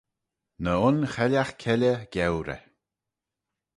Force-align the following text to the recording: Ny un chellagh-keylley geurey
Ny 0.63 0.73
un 0.87 0.97
chellagh-keylley 1.13 2.01
geurey 2.13 2.63